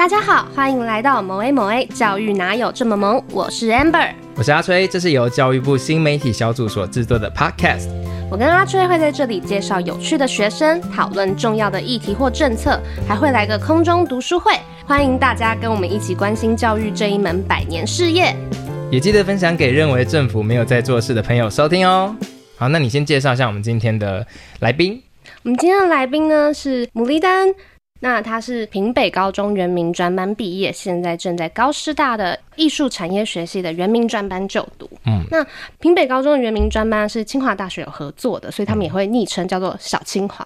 [0.00, 3.22] 大家好，欢迎来到某 A 某 A 教育哪有这么萌？
[3.32, 7.86] 我是 Amber，我是阿吹，这是由教育部新媒体小组所制作的 Podcast。
[8.30, 14.54] 我跟阿吹会在这里介绍有趣的学生，讨论重要的议题或政策，还会来个空中读书会，
[14.86, 18.34] 欢迎大家跟我们一起关心教育这一门百年事业。
[18.90, 22.16] 也记得分享给认为政府没有在做事的朋友收听哦。
[22.56, 24.26] 好，那你先介绍一下我们今天的
[24.60, 25.02] 来宾。
[25.42, 27.54] 我们今天的来宾呢是牡蛎丹。
[28.00, 34.90] 那他是平北高中原民专班毕业，现在正在高师大的艺术产业学系的原民专班就读。
[35.04, 35.46] 嗯，那
[35.78, 40.44] 平北高中的原民专班是清华大学有合作的，所以他们也会昵称叫做小清华。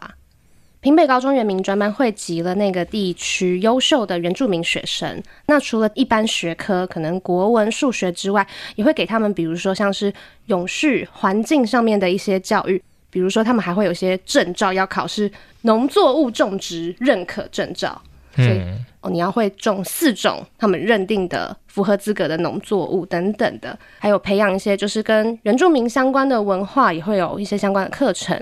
[0.81, 5.23] 平北高中原民专班汇集了那个地区优秀的原住民学生。
[5.47, 10.13] 那除了一般学科，可能国文、数学之外，也会给他们，比如说像是
[10.47, 12.83] 永续环境上面的一些教育。
[13.15, 15.31] 比如说，他们还会有一些证照要考是，
[15.63, 18.03] 农作物种植认可证照，
[18.35, 18.61] 所以
[19.03, 28.37] 哦，你要会种四种他们认定的符合资格的农作物等等的，还有培养一些就是跟原住民相关的文化，也会有一些相关的课程。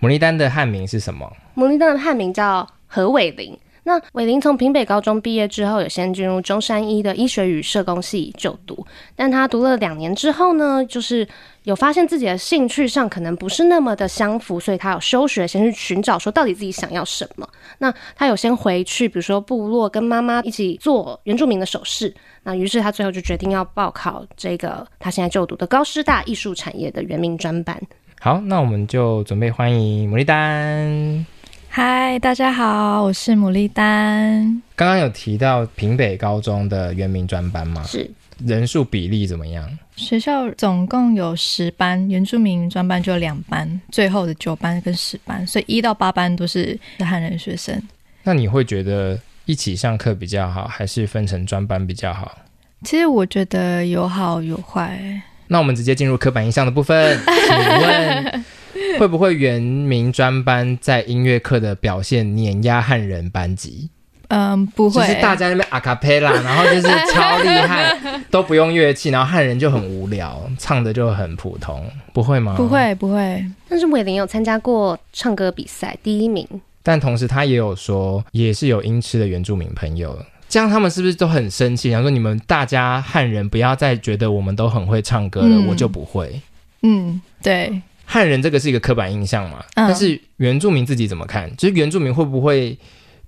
[0.00, 1.28] 牡蛎丹的汉名是什么？
[1.56, 3.58] 牡蛎丹的汉名叫何伟玲。
[3.88, 8.86] 那伟林从屏北高中毕业之后，有先进入中山医的医学与社工系就读，
[9.16, 11.26] 但他读了两年之后呢，就是
[11.62, 17.48] 有发现自己的兴趣上可能不是那么的相符，所以他有休学，先去寻找说到底自己想要什么。
[17.78, 22.14] 那他有先回去，比如说部落跟妈妈一起做原住民的首饰。
[22.42, 27.80] 那于是他最后就决定要报考这个他现在就读的高师大艺术产业的原民专班。
[28.20, 31.37] 好，那我们就准备欢迎牡丹。
[31.70, 34.62] 嗨，大家好，我是牡蛎丹。
[34.74, 37.82] 刚刚有提到平北高中的原名专班吗？
[37.84, 38.10] 是。
[38.44, 39.68] 人数比例怎么样？
[39.96, 47.80] 学校总共有十班，原住民专班就两班，最后的九班跟十班，所以一到八班都是汉人学生。
[48.22, 52.38] 那你会觉得一起上课比较好，还是分成专班比较好？
[52.84, 55.20] 其实我觉得有好有坏。
[55.48, 58.44] 那我们直接进入刻板印象的部分，请问。
[58.98, 63.90] 会不会原名专班在音乐课的表现碾压汉人班级？
[64.28, 65.06] 嗯，不会。
[65.06, 67.96] 就是大家那边阿卡贝拉，然后就是超厉害，
[68.30, 72.54] 都不用乐器，然后汉人就很无聊，唱的就很普通，不会吗？
[72.54, 73.42] 不会，不会。
[73.70, 76.46] 但是伟林有参加过唱歌比赛，第一名。
[76.82, 81.90] 但同时他也有说，也是有音痴的原住民朋友，这样他们是不是都很生气？
[81.90, 86.38] 想说你们大家汉人不要再觉得我们都很会唱歌了，嗯、我就不会。
[86.82, 87.80] 嗯，对。
[88.10, 89.62] 汉人这个是一个刻板印象嘛？
[89.74, 91.54] 嗯、但是原住民自己怎么看？
[91.58, 92.76] 就是原住民会不会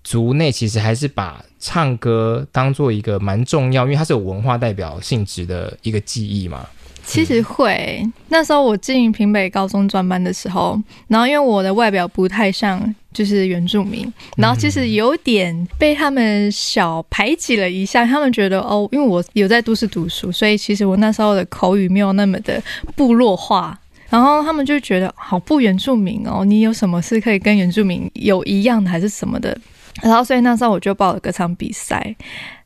[0.02, 6.66] 族内其实还是把唱歌当做一个蛮重要，因为它是有文化代表性质的一个记忆嘛？
[7.04, 8.00] 其实会。
[8.02, 18.06] 嗯、那时候我进平北高中专班的时候，然后因为我的外表不太像就是原住民，然后其实有点被他们小排挤了一下。
[18.06, 22.62] 他们觉得哦，因为我有在都市读书，所以其实我那时候的口语没有那么的
[22.96, 23.78] 部落化。
[24.10, 29.56] 然后他们就觉得好不原住民哦，你有什么是可以跟原住民有一样的还是什么的？
[30.02, 32.14] 然后所以那时候我就报了歌唱比赛，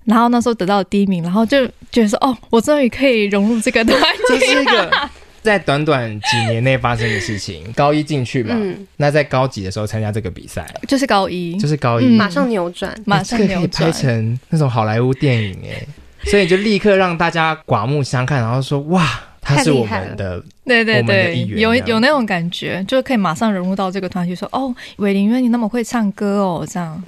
[0.05, 4.19] 然后那时候得到了第一名，然后就觉得说哦，我终于可以融入这个团体。
[4.29, 4.91] 这是一个
[5.43, 7.71] 在短短几年内发生的事情。
[7.73, 10.67] 高一进去嘛，嗯、那在高几的时候参加这个比赛？
[10.89, 15.87] 就是高一，就是高一，嗯、马上扭转，马上扭转，可以拍成那种好莱坞电影哎，
[16.25, 19.07] 所以就立刻让大家刮目相看，然后说哇。
[19.45, 27.03] 他是我们的，对对对，有有那种感觉，就可以马上融入到这个团体，说哦，伟玲，因为你那么会唱歌哦，这样。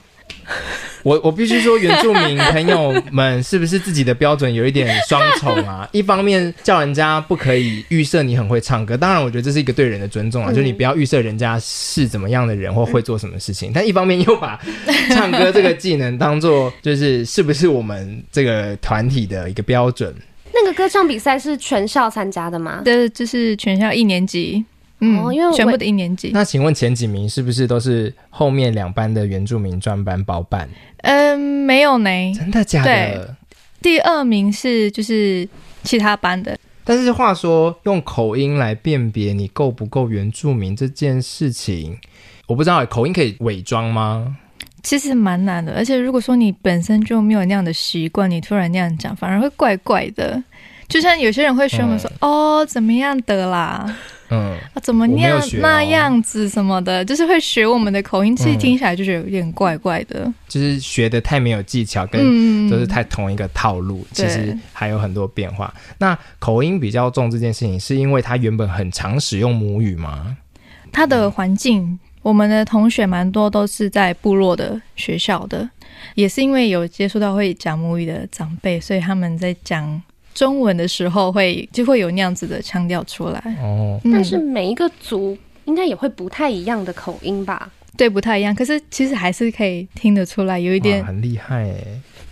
[1.03, 5.89] 我我必须说，原住民朋友们是不是自己的标准有一点双重啊？
[5.93, 14.61] 一方面叫人家不可以预设你很会唱歌，当然我觉得这是一个对人的尊重啊，嗯、就是你不要预设人家是怎么样的人或会做什么事情，嗯、但一方面又把
[15.11, 20.15] 唱歌这个技能当做就是是不是我们这个团体的一个标准。
[20.57, 22.81] 那个歌唱比赛是全校参加的吗？
[22.85, 24.65] 对，就是全校一年级，
[25.01, 26.31] 嗯，哦、因为全部的一年级。
[26.33, 30.69] 那请问前几名是不是都是后面两班的原住民专班包办？
[31.03, 32.11] 嗯，没有呢。
[32.35, 33.37] 真的假的？
[33.83, 35.47] 第二名是就是
[35.83, 36.59] 其他班的。
[36.85, 41.99] 但是话说，用口音来辨别你够不够原住民这件事情，
[42.47, 44.37] 我不知道口音可以伪装吗？
[44.87, 50.41] 其实蛮难的，而且如果说你本身就没有那样的习惯，你突然那样讲，反而会怪怪的。
[50.87, 53.85] 就像有些人会学我们说：“嗯、哦，怎么样的啦？
[54.31, 60.21] 嗯，啊、怎么那样、哦、那样子什么的，就是会学我们的口音，其实听起来就觉得有点怪怪的。
[60.27, 65.75] 嗯、就是学的太没有技巧，跟都是太同一个套路，嗯、其实还有很多变化。
[65.99, 70.37] 那口音比较重这件事情，是因为他原本很常使用母语吗？
[70.93, 71.99] 他的环境。
[72.27, 75.71] 我们的同学蛮多都是在部落的学校的，
[76.17, 80.03] 也是因为有接触到会讲母语的长辈，所以他们在讲
[80.35, 83.41] 中文的时候会就会有那样子的腔调出来。
[83.63, 87.71] 哦，但是每一个族应该也会不太一样的口音吧？
[87.97, 88.53] 对，不太一样。
[88.53, 91.85] 可是其实还是可以听得出来，有一点很厉害哎，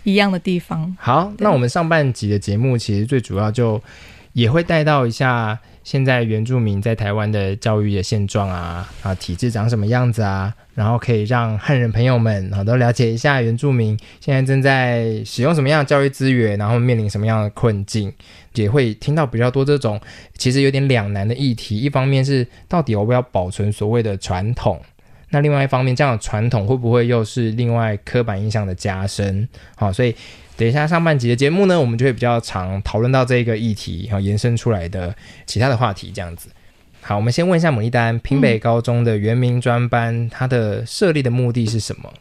[0.02, 0.96] 一样的地方。
[0.98, 3.80] 好，那我们上半集的节目其实最主要就
[4.32, 5.56] 也会带到一下。
[5.84, 10.52] 现在原住民在台湾的教育的现状啊，啊，体制长什么样子啊？
[10.74, 18.12] 然后可以让汉人朋友们啊都了解一下原住民现在正在使用什么样的教育资源，然后面临什么样的困境，
[18.54, 20.00] 也会听到比较多这种
[20.36, 21.78] 其实有点两难的议题。
[21.78, 24.80] 一方面是到底要不要保存所谓的传统，
[25.28, 29.46] 那另外一方面这样的传统会不会又是另外刻板印象的加深？
[29.76, 30.14] 好，所以。
[30.56, 35.14] 等一下，上半集的节目呢，我们就会比较常讨论到这个议题，然后延伸出来的
[35.46, 36.48] 其他的话题，这样子。
[37.00, 42.12] 好，我们先问一下牡丽丹，平北高中的原名专班，嗯、它的设立的目的是什么？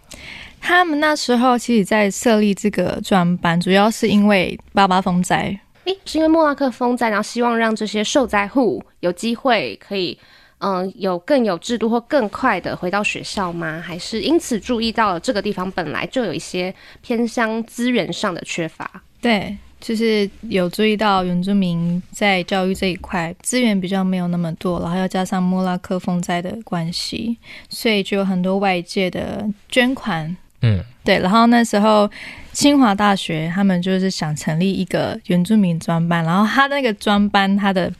[0.59, 5.59] 他们那时候其实，在设立这个专班，主要是因为八八风灾。
[5.85, 10.17] 诶，是因为莫拉克风灾，然后希望让这些受灾户有机会可以。
[10.65, 13.83] 嗯，有更有制度或更快的回到学校吗？
[13.85, 18.89] 还是因此注意到了这个地方本来就有一些偏乡资源上的缺乏？
[19.19, 27.37] 对，就是有注意到原住民在教育这一块资源比较没有那么多，然后要加上莫拉克风灾的关系，
[27.67, 30.33] 所以就有很多外界的捐款。
[30.61, 31.19] 嗯，对。
[31.19, 32.09] 然后那时候
[32.53, 37.91] 清华大学他们就是想成立一个原住民专班，然后他那个专班他的。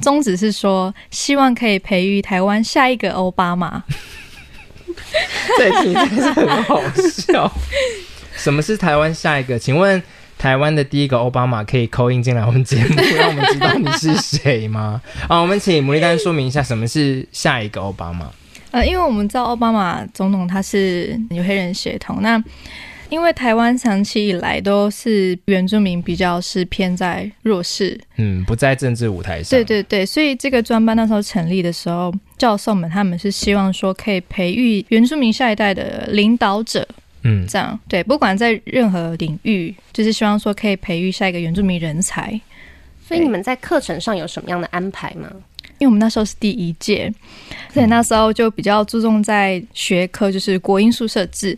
[0.00, 3.82] 宗旨是说，希望可以培育台湾下一个奥巴马。
[5.58, 7.50] 这听起来是很好笑。
[8.36, 9.58] 什么是台湾下一个？
[9.58, 10.02] 请问
[10.38, 15.00] 台湾的第一个奥巴马可以 call in 进来我们节目，让我们知道你是谁吗？
[15.28, 18.30] 啊，我们请牡蛎丹说明一下什么是下一个奥巴马。
[18.70, 22.42] 呃，因为我们知道奥巴马总统他是有黑人血统，那。
[23.08, 29.50] 因为台湾长期以来都是原住民比较是偏在弱势，嗯，不在政治舞台上。
[29.50, 36.86] 对对对，所以这个专班那时候成立的时候，教授们他们是希望说可以培育原住民下一代的领导者，
[37.22, 42.40] 嗯，这样对，不管在任何领域，就是希望说可以培育下一个原住民人才。
[43.06, 45.30] 所以你们在课程上有什么样的安排吗？
[45.78, 47.12] 因为我们那时候是第一届，
[47.72, 51.56] 所以那时候就比较注重在学科，就是国音数社自。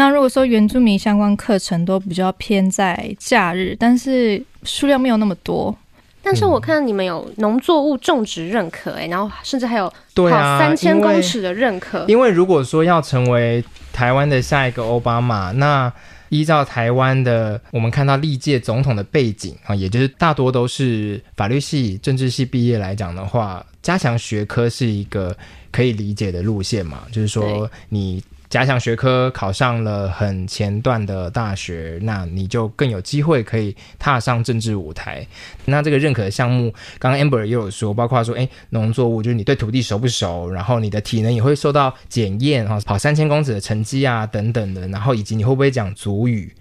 [0.00, 5.76] 那如果说原住民相关课程都比较偏在假日，但是数量没有那么多。
[6.22, 12.06] 但是我看你们有农作物种植认可、欸，哎，然后甚至还有跑三千公尺的认可。
[12.08, 13.62] 因为如果说要成为
[13.92, 15.92] 台湾的下一个奥巴马，那
[16.30, 25.36] 依照台湾的我们看到历届总统的背景啊，也就是大多都是法律系、政治系毕业来讲的话，加强学科是一个
[25.70, 28.24] 可以理解的路线嘛，就是说你。
[28.50, 35.24] 假想学科，考上了很前段的大学，那你就更有机会可以踏上政治舞台。
[35.66, 46.52] 那这个认可的项目，刚刚 Amber 也有说，包括说，诶，农作物就是你对土地熟不熟，然后你的体能也会受到检验哈，跑三千公尺的成绩啊等等的，然后以及你会不会讲足语。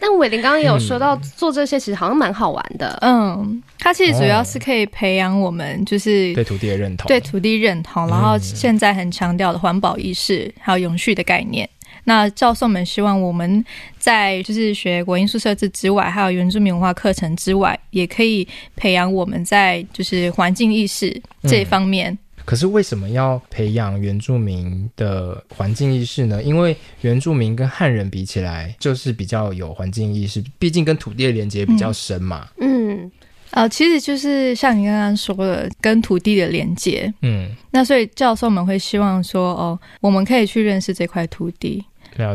[0.00, 2.96] 但伟玲刚刚也有说到，做这些其实好像蛮好玩的。
[3.02, 11.68] 嗯，它其实主要是可以培养我们，就是对土地的认同，对土地认同，然后现在很强调的环保意识，还有永续的概念。
[12.04, 13.62] 那教授们希望我们
[13.98, 22.16] 在就是学国英数社自之外，还有原住民文化课程之外，也可以培养我们在就是环境意识这一方面。
[22.48, 26.42] 可是为什么要培养原住民的环境意识呢？
[26.42, 32.48] 因为原住民跟汉人比起来，就是比较有环境意识，毕竟跟土地的连接比较深嘛。
[32.58, 33.12] 嗯，
[33.50, 37.12] 呃，其实就是像你刚刚说的，跟土地的连接。
[37.20, 41.84] 嗯，那所以教授们会希望说，哦，我们可以去认识这块土地。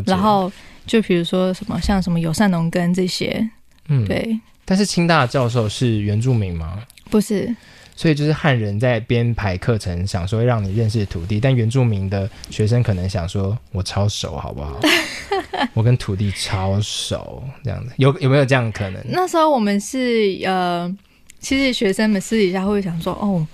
[0.06, 0.52] 然后
[0.86, 3.50] 就比如说什么，像什么友善农耕这些。
[3.88, 4.40] 嗯，对。
[4.64, 6.84] 但是清大教授是原住民吗？
[7.10, 7.54] 不是。
[7.96, 14.80] 所以就是汉人在编排课程，想说让你认识土地，但原住民的学生可能想说，我超熟，好不好？
[15.74, 19.02] 我跟土地超熟，这样子有有没有这样可能？
[19.10, 20.94] 那时候我们是呃，
[21.40, 23.46] 其实学生们私底下会想说，哦，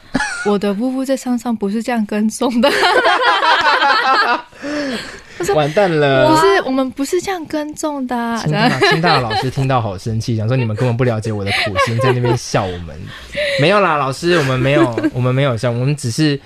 [0.45, 2.69] 我的夫妇在山上不是这样耕种的。
[5.53, 6.29] 完蛋了！
[6.29, 8.37] 不是，我们不是这样耕种的、啊。
[8.37, 12.95] 清大，清大老师听到好生气， 想说你们根本不了解我的苦心，在那边笑我们。
[13.61, 16.39] 没有啦，老师，我们没有， 我们没有笑，我们只是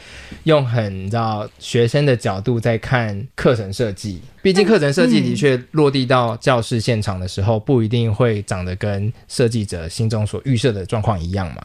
[0.43, 4.21] 用很你知道学生的角度在看课程设计。
[4.41, 11.63] 毕竟课程设计的确落地到教室现场的时候，不一定会长得跟设计者心中所预设的状况一样嘛。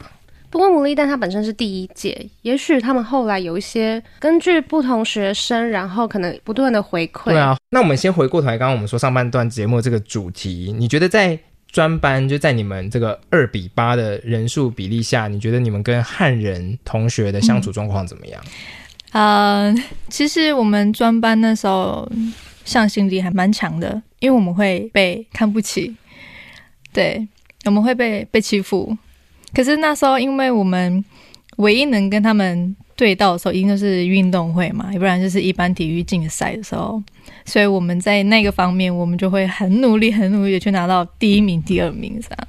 [0.49, 7.25] 不过牡蛎蛋它本身是第一届，也许他们后来有一些根据不同学生，然后可能不断的回馈。
[7.31, 11.37] 对啊，那我们先回过头来，刚刚我们说上半段节目这个主题，你觉得在
[11.71, 18.41] 专班就在你们这个二比八的人数比例下，你觉得你们跟汉人同学的相处状况怎么样？
[19.11, 22.11] 嗯、呃，其实我们专班那时候
[22.65, 25.95] 向心力还蛮强的，因为我们会被看不起，
[26.91, 27.27] 对，
[27.65, 28.97] 我们会被被欺负。
[29.53, 31.03] 可是那时候，因为我们
[31.57, 37.01] 唯一能跟他们对到的时候，一定就是运动会嘛，要不然就是一般体育竞赛的时候，
[37.45, 42.47] 所以我们在那个方面，我们就会很努力、很努力的去拿到第一名、第二名，这样。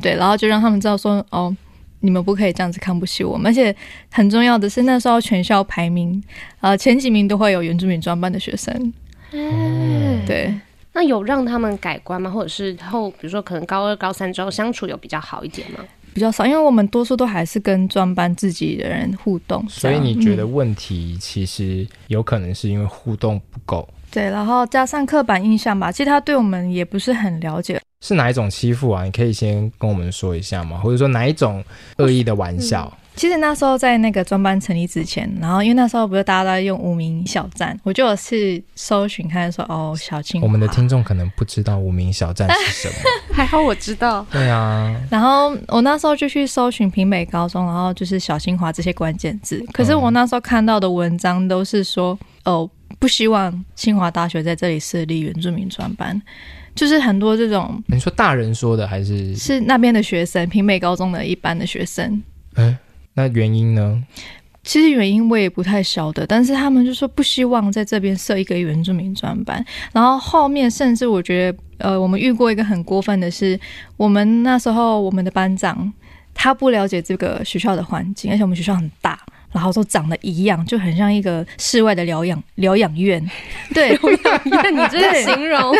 [0.00, 1.54] 对，然后就让他们知道说，哦，
[2.00, 3.50] 你们不可以这样子看不起我们。
[3.50, 3.74] 而且
[4.10, 6.22] 很重要的是，那时候全校排名，
[6.60, 8.92] 呃，前几名都会有原住民专班的学生。
[9.32, 10.54] 嗯，对。
[10.92, 12.30] 那有让他们改观吗？
[12.30, 15.80] 或者是后，比如说可能高二、高三之后相处有比较好一点吗？
[16.16, 23.86] 比较少，因为我们多数都还是跟专班自己的人互动，所以你觉得问题其实有可能是因为互动不够。
[23.90, 27.78] 嗯，对，然后加上刻板印象吧，其实他对我们也不是很了解。
[28.00, 29.04] 是哪一种欺负啊？
[29.04, 30.78] 你可以先跟我们说一下吗？
[30.78, 31.62] 或者说哪一种
[31.98, 32.90] 恶意的玩笑？
[32.90, 40.46] 嗯其实那时候在那个专班成立之前，然后因为那时候不是大家都在用无名小站，我就有去搜寻看说哦，小清华。
[40.46, 42.94] 我们的听众可能不知道无名小站是什么，
[43.34, 44.24] 还好我知道。
[44.30, 44.94] 对啊。
[45.10, 49.64] 然后我那时候就去搜寻平北高中，然后就是小清华这些关键字。
[49.72, 52.68] 可是我那时候看到的文章都是说哦，
[52.98, 56.20] 不希望清华大学在这里设立原住民专班，
[56.74, 57.82] 就是很多这种。
[57.86, 59.34] 你说大人说的还是？
[59.34, 62.22] 是那边的学生，平美高中的一般的学生。
[62.56, 62.76] 嗯。
[63.16, 64.02] 那原因呢？
[64.62, 69.64] 其实原因我也不太晓得，但是他们就说不希望在这边设一个原住民专班。
[69.92, 73.58] 然后后面甚至我觉得，呃，我们遇过一个很过分的是，
[73.96, 75.92] 我们那时候我们的班长
[76.34, 79.16] 他不了解这个学校的环境，而且我们学校很大，
[79.52, 83.24] 然后都长得一样，就很像一个室外的疗养疗养院。
[83.72, 85.72] 对，疗养院，你这个形容。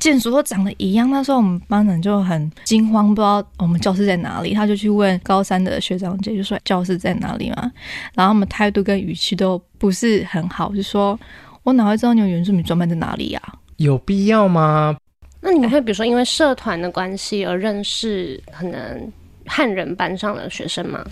[0.00, 7.70] 建筑都长得一样，那时候我们班长就很惊慌，不知道我们教室在哪里，他就去问高三的学长姐，就说教室在哪里嘛。
[8.14, 11.18] 然后我们态度跟语气都不是很好，就说
[11.62, 13.40] 我哪会知道你有原住民专班在哪里呀？
[13.76, 14.96] 有必要吗？
[15.42, 19.12] 那你们会比如说因为社团的关系而认识可能
[19.46, 21.04] 汉人班上的学生吗？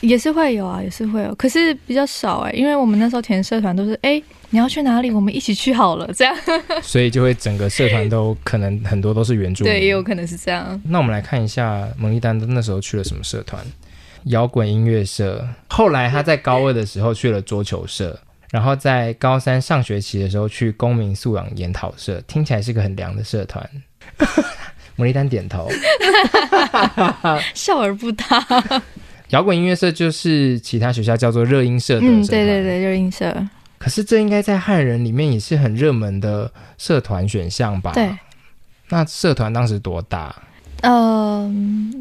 [0.00, 4.10] 也是会有啊，也是会有，可是比较少哎、欸，因为我们那时候填社团都是哎。
[4.12, 5.10] 欸你要去哪里？
[5.10, 6.34] 我们一起去好了，这样。
[6.82, 9.70] 所以就会整个社团都可能很多都是原住民。
[9.70, 10.80] 对，也有可能是这样。
[10.84, 13.62] 那我们来看一下蒙丽丹那时候去了什么社团？
[14.24, 15.46] 摇滚音乐社。
[15.68, 18.18] 后来他在高二的时候去了桌球社，
[18.50, 22.18] 然后在高三上学期的时候去公民素养研讨社。
[22.22, 23.68] 听起来是个很凉的社团。
[24.96, 25.68] 蒙丽丹点头，
[27.52, 28.24] 笑而不答。
[29.30, 32.06] 摇滚音乐社就是其他学校叫做热音社的。
[32.06, 33.34] 嗯，对对对，热音社。
[33.78, 37.92] 可是这应该在汉人里面也是很热门的社团选项吧？
[37.92, 38.10] 对。
[38.88, 40.34] 那社团当时多大？
[40.80, 41.52] 呃，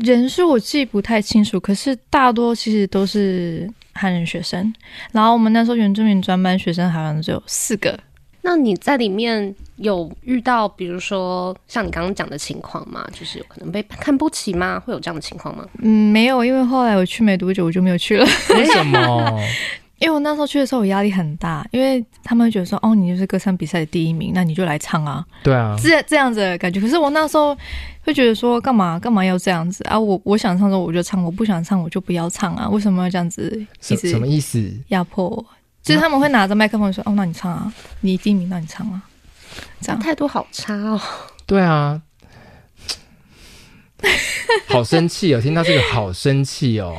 [0.01, 4.73] 人数我记不太清楚，可是大多其实都是汉人学生。
[5.11, 7.99] 然后我们那时候原住民专班学生好像只有四个。
[8.47, 13.05] 那你在里面有遇到，比如说像你刚刚讲的情况吗？
[13.11, 14.79] 就是有可能被看不起吗？
[14.79, 15.67] 会有这样的情况吗？
[15.79, 18.25] 嗯，没有，因为后来我去没多久，我就没有去了。
[18.51, 19.37] 为什么？
[19.99, 25.25] 因为我那时候去的时候，我压力很大，因为他们会觉得说，哦，你就是歌唱比赛的第一名，那你就来唱啊。
[25.43, 26.79] 对啊，这这样子的感觉。
[26.79, 27.53] 可是我那时候
[28.03, 29.99] 会觉得说，干嘛干嘛要这样子啊？
[29.99, 32.69] 我我想唱的时候我就唱，我不想唱我就不要唱啊。
[32.69, 33.65] 为什么要这样子？
[33.81, 34.71] 什什么意思？
[34.87, 35.45] 压迫我？
[35.87, 39.01] 就是他们会拿着麦克风说，哦，那你唱啊，你第一名，那你唱啊。
[39.81, 40.99] 这样态度好差哦。
[41.45, 42.01] 对啊，
[44.67, 45.41] 好生气哦！
[45.41, 46.95] 听到这个好生气哦，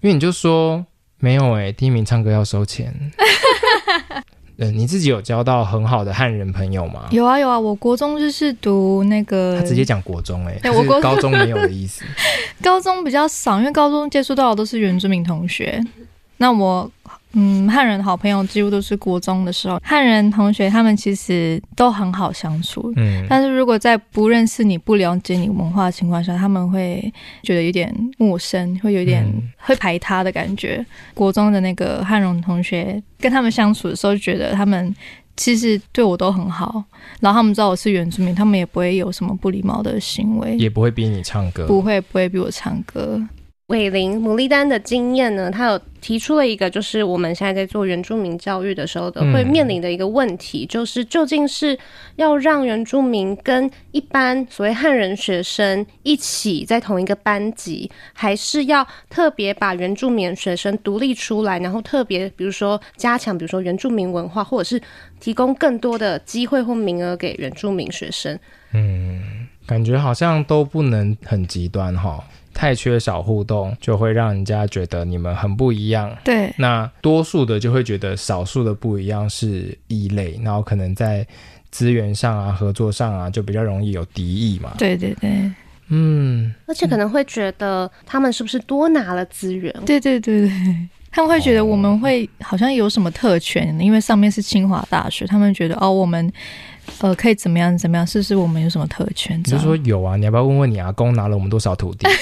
[0.00, 0.84] 因为你就说。
[1.24, 2.92] 没有哎、欸，第一名唱歌要收钱。
[4.56, 7.06] 嗯， 你自己有交到很好的汉人朋友吗？
[7.12, 12.02] 有啊有啊，我国中就是读那个，他直接讲国中哎、欸，我国高中没有的意思。
[12.60, 15.80] 高中比较少，因为高中接触到的都是原住民同学。
[16.38, 16.90] 那我。
[17.34, 22.92] 嗯，汉人好朋友几乎都是国中的时候，汉人同学他们其实都很好相处。
[22.96, 27.12] 嗯，但是如果在不认识你、不了解你文化的情况下，他们会
[27.42, 30.76] 觉得有点陌生，会有点会排他的感觉。
[30.78, 34.94] 嗯、国中的那个汉人同学跟他们相处的时候，就觉得他们
[35.36, 36.84] 其实对我都很好，
[37.20, 43.20] 然后他们知道我是原住民，他们也不会有什么不礼貌的行为，也不会逼你唱歌，不会不会逼我唱歌。
[43.68, 51.78] 伟林牡蛎丹的经验呢，他有提出了一个，就是我们现在在做原住民教育的时候的会面临的一个问题，嗯、就是究竟是
[52.16, 64.82] 要让原住民跟一般所谓汉人学生一起在同一个班级，还是要特别把原住民学生独立出来，然后特别比如说加强，比如说原住民文化，或者是
[65.18, 68.38] 提供更多的机会或名额给原住民学生。
[68.74, 72.22] 嗯，感觉好像都不能很极端哈。
[72.54, 76.14] 太缺少互动，就会让人家觉得你们很不一样。
[76.22, 81.26] 对，那多数的就会觉得少数的不一样是异类，然后可能在
[81.70, 84.74] 资源上啊、合作上啊，就比较容易有敌意嘛。
[84.78, 85.50] 对对对，
[85.88, 89.74] 嗯，而且可能会觉得他们是不是多拿了资源？
[89.84, 90.52] 对对对对，
[91.10, 96.32] 他们会觉得我们会好像有什么特权，哦、因为上面是清华大学，他们觉得哦，我们。
[97.00, 97.76] 呃，可以怎么样？
[97.76, 98.06] 怎么样？
[98.06, 99.38] 是不是我们有什么特权？
[99.38, 102.08] 你就说有啊，你要不要问问你阿公拿了我们多少土地？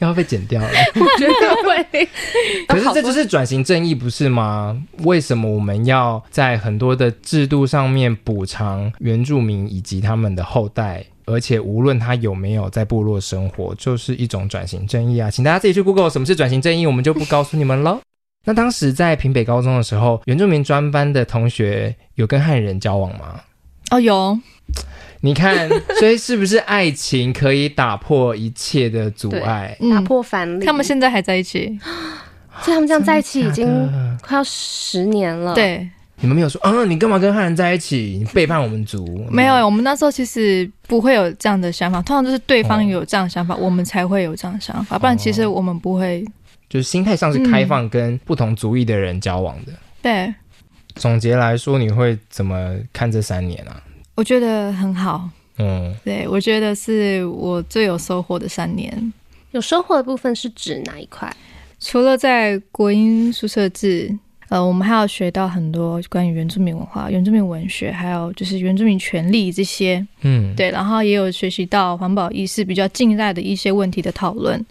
[0.00, 2.08] 要被剪掉了， 我觉得会。
[2.68, 4.76] 可是这就是转型正义，不是吗？
[5.04, 11.04] 为什么我们要在很多的制度上面补偿原住民以及他们的后代？
[11.24, 15.30] 而且无论他有没有在部落生活，就是一种转型正义啊！
[15.30, 17.98] 请大家自己去 Google 什么是转型正义，我们就不告诉你们了。
[18.46, 23.40] 那当时在平北高中的时候，原住民专班的同学有跟汉人交往吗？
[23.90, 24.38] 哦，有。
[25.20, 30.64] 你看， 所以是不是爱情可以打破一切的阻碍，打破藩篱？
[30.64, 31.76] 他们现在还在一起，
[32.62, 33.66] 所以他们这样在一起已经
[34.22, 35.52] 快要十年了。
[35.54, 35.88] 对，
[36.20, 38.18] 你们没有说，嗯，你干嘛跟汉人在一起？
[38.20, 39.26] 你背叛我们族？
[39.30, 46.24] 没有，我们那时候其实不会有这样的想法，通常就是对方有这样的想法，哦、我们才会有这样的想法，不然其实我们不会。
[46.68, 49.72] 就是心态上是开放，跟不同族裔的人交往的。
[49.72, 50.34] 嗯、对，
[50.94, 53.82] 总结来说，你会怎么看这三年啊？
[54.14, 55.28] 我觉得很好。
[55.58, 59.12] 嗯，对，我觉得是我最有收获的三年。
[59.52, 61.34] 有收获的部分是指哪一块？
[61.80, 64.18] 除了在国英宿舍制。
[64.48, 74.64] 呃，我们还要学到很多关于原住民文化、原住民文学，还有就是原住民权利这些，嗯，对，然后也有学习到环保意识比较近代的一些问题的讨论，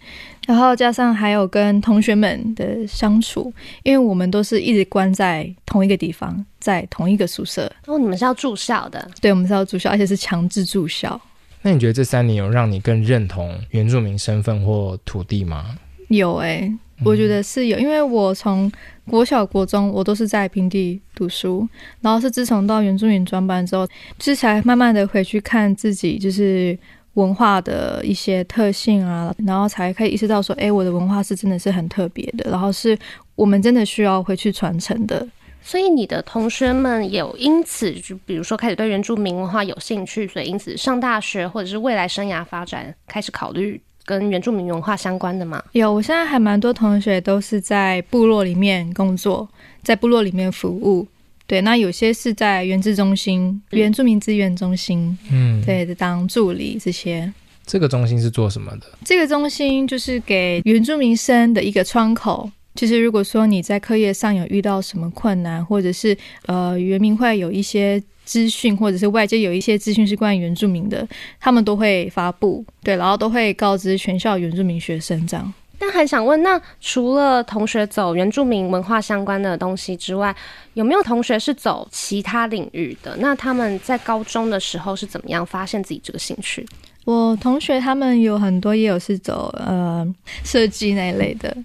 [0.45, 3.51] 然后加上还有跟同学们的相处，
[3.83, 7.71] 因为我们都是一直关在同一个地方，在同一个宿舍。
[7.87, 9.09] 哦，你们是要住校的？
[9.19, 11.19] 对，我们是要住校，而且是强制住校。
[11.61, 15.75] 那你觉得这三年有让你更认同原住民身份或土地吗？
[16.09, 16.73] 有诶、欸。
[17.03, 18.71] 我觉得是有，因为我从
[19.05, 21.67] 国小、国中我都是在平地读书，
[21.99, 23.85] 然后是自从到原住民专班之后，
[24.17, 26.77] 就是才慢慢的回去看自己就是
[27.15, 32.97] 文化的一些特性啊，然后才可以意识到说，哎，我的文化是真的是很特别的，然后是
[33.35, 35.27] 我们真的需要回去传承的。
[35.61, 43.81] 所以你的同学们有因此就比如说开始对原住民文化有兴趣，所以因此上大学或者是未来生涯发展开始考虑。
[44.07, 45.59] 跟原住民文化相关的吗？
[45.71, 49.49] 有，我现在还蛮多同学都是在部落里面工作，
[49.81, 51.07] 在部落里面服务。
[51.47, 57.31] 对，那有些是在原资中心、原住民资源中心，嗯，对，当助理这些。
[57.65, 58.85] 这个中心是做什么的？
[59.03, 62.49] 这个中心就是给原住民生的一个窗口。
[62.75, 71.07] 就是，如果说你在课业上有遇到什么困难，或者是呃，原民会有一些资讯，或者是外界有一些资讯是关于原住民的，
[71.39, 75.53] 他们都会发布，对，然后都会告知全校原住民学生这样。
[75.77, 80.35] 但还想问，那除了同学走原住民文化相关的东西之外，
[80.73, 83.15] 有没有同学是走其他领域的？
[83.17, 86.65] 那他们在高中的时候是怎么样发现自己这个兴趣？
[87.05, 90.05] 我同学他们有很多也有是走呃
[90.43, 91.55] 设计那一类的。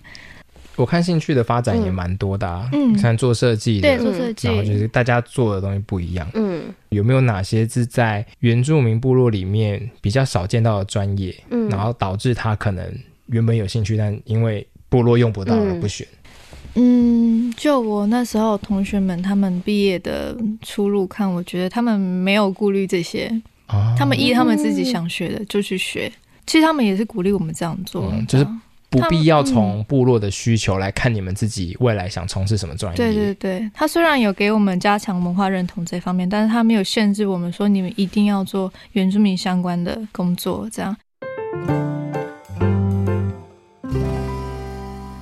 [0.76, 12.82] 我看兴趣的发展也蛮多的啊，嗯，像做设计的，对，做设计，然后就是大家做的东西不一样，嗯，有没有哪些是在原住民部落里面比较少见到的专业，嗯，然后导致他可能
[13.30, 16.06] 原本有兴趣，但因为部落用不到而不选，
[16.74, 23.30] 嗯，就我那时候同学们他们毕业的出路看，我觉得他们没有顾虑这些，
[23.66, 26.12] 啊，他们依他们自己想学的就去学，
[26.46, 28.46] 其实他们也是鼓励我们这样做，嗯，就是。
[28.92, 32.96] 不必要从部落的需求来看你们自己未来想从事什么专业。
[32.96, 40.68] 对对对，他虽然有给我们加强文化认同这方面，但是他没有限制我们说你们一定要做原住民相关的工作。
[40.72, 40.96] 这样。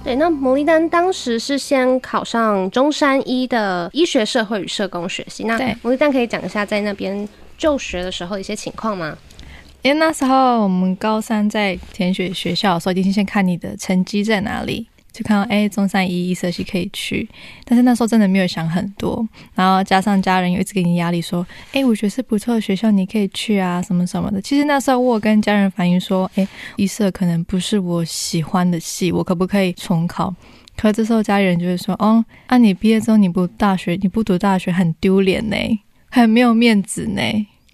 [0.09, 5.44] 对，那摩利丹当时是先考上中山医的医学社会与社工学系。
[5.44, 9.18] 那摩利丹可以讲一下在那边就学的时候一些情况吗？
[9.83, 14.88] 因为那时候我们高三在填选学校的时候，一定先看你的成绩在哪里。
[15.18, 17.28] 就看到哎，中山医医社系可以去，
[17.64, 24.40] 但是那时候真的没有想很多，然后加上家人有一直给你压力，说，哎，我觉得是不错的学校，你可以去啊，什么什么的。
[24.40, 30.33] 其实那时候我跟家人反映说，哎，医社可能不是我喜欢的系，我可不可以重考？
[30.76, 35.57] 可这时候家里人就会说，哦，啊，你毕业之后你不大学，你不读大学很丢脸呢，
[36.09, 37.20] 很没有面子呢。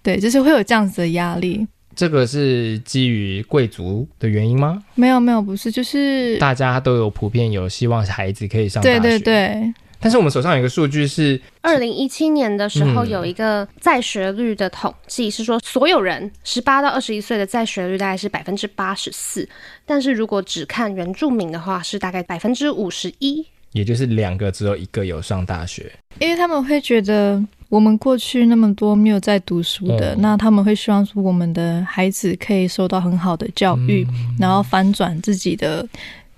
[0.01, 1.67] 对，就是会有这样子的压力。
[1.95, 4.83] 这个是基于贵族的原因吗？
[4.95, 8.99] 没有没有，不是，就是大家都有普遍有希望孩子可以上大学。
[8.99, 9.73] 对对对。
[9.97, 19.47] 但是我们手上有一个数据是，二零一七年的时候有一个在学率的统计，是说所有人十八到二十一岁的在学率大概是百分之八十四，
[19.83, 27.43] 但是如果只看原住民的话，是大概百分之五十一，也就是两个只有一个有上大学，因为他们会觉得。
[27.69, 35.85] 我们过去那么多没有在读书的，嗯、那他们会希望说我们的孩子可以受到很好的教育，嗯、然后反转自己的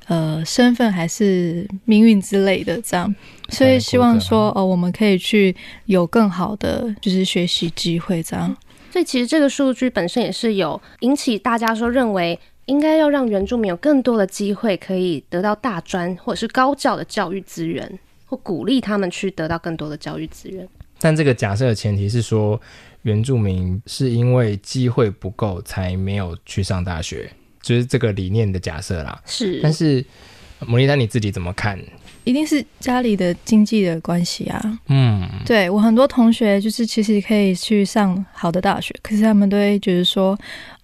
[0.08, 3.14] 呃身份还是命运之类的这样，
[3.50, 8.56] 所以希望说哦，我们可以去有更好的就是学习机会这样。
[8.90, 20.68] 所以其实这个数据本身也是有引起大家说认为应该要让原住民有更多的机会可以得到大专或者是高教的教育资源，或鼓励他们去得到更多的教育资源。
[21.00, 22.60] 但这个假设的前提是说，
[23.04, 27.30] 原住民是因为机会不够才没有去上大学，
[27.62, 29.22] 就是这个理念的假设啦。
[29.26, 30.04] 是，但是
[30.60, 31.80] 摩丽丹你自己怎么看？
[32.24, 34.80] 一定是家里的经济的关系啊。
[34.88, 40.38] 嗯，对，我很多同学就是其实可以去上好的大学，可是他们都会觉得说，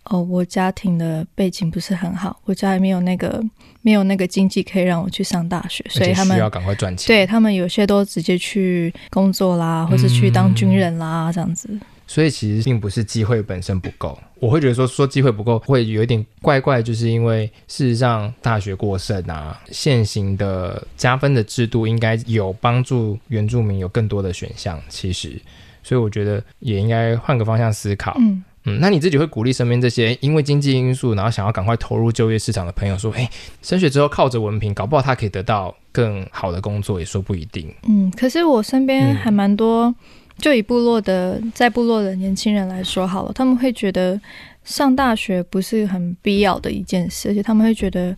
[0.06, 3.44] 哦，我家庭的背景不是很好，我家里没有那个。
[3.86, 7.06] 没有那个经济可以让我去上大学，所以他们需要赶快赚钱。
[7.06, 11.70] 对，他们有些都直接去工作啦，或是去当军人啦，嗯、这样子。
[12.08, 24.82] 所以其实并不是机会本身不够，我会觉得说说机会不够会有一点怪怪，就是因为事实上大学过剩啊，现行的加分的制度应该有帮助原住民有更多的选项。
[24.88, 25.38] 其实，
[25.84, 28.16] 所以我觉得也应该换个方向思考。
[28.18, 28.42] 嗯。
[28.66, 33.30] 嗯，那你自己会鼓励身边这些因为经济因素，然后想要赶快投入就业市场的朋友说：“哎，
[33.62, 39.96] 升学之后靠着文凭，搞不好他可以得到更好的工作，也说不一定。”嗯，可是我身边还蛮多，嗯、
[40.38, 44.18] 就以部落的在部落的年轻人来说好了，他们会觉得
[44.64, 48.16] 上大学不是很必要的一件事，而且他们会觉得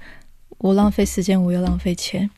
[0.59, 2.29] 我浪费时间，我又浪费钱，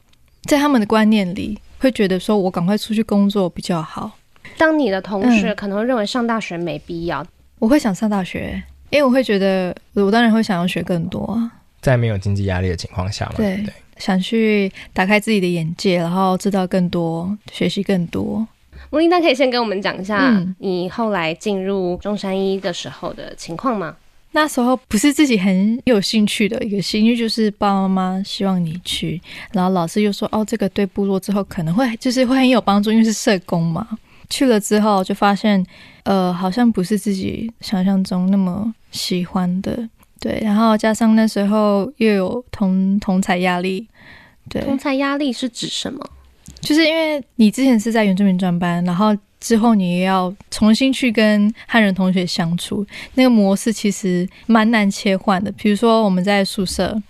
[0.43, 4.11] 在他们的观念里会觉得说我赶快出去工作比较好。
[4.57, 7.21] 当你的同事可能会认为上大学没必要。
[7.21, 7.27] 嗯
[7.59, 18.47] 我会想上大学，因为我会觉得，我当然会想要学更多啊，在没有经济压力的情况下嘛，对，对，想去打开自己的眼界，然后知道更多，学习更多。
[18.91, 23.89] 牡丽丹可以先跟我们讲一下你后来进入中山一的时候的情况吗？
[23.89, 24.01] 嗯、
[24.33, 29.19] 那时候不是自己很有兴趣的一个兴趣，就是爸爸妈妈希望你去，
[29.51, 33.85] 然后老师又说，哦，这个对部落之后可能会就是会很有帮助，因为是社工嘛。
[34.29, 35.65] 去了之后就发现，
[36.03, 39.87] 呃，好像不是自己想象中那么喜欢的，
[40.19, 40.39] 对。
[40.43, 43.87] 然后加上那时候又有同同才压力，
[44.49, 44.61] 对。
[44.63, 46.09] 同才压力是指什么？
[46.61, 55.51] 就是因为你之前是在原住民专班，然后之后你也要重新去跟汉人同学相处，那个模式其实蛮难切换的。
[55.53, 57.01] 比如说我们在宿舍。